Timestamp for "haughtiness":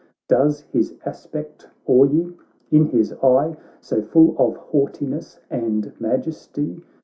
4.57-5.39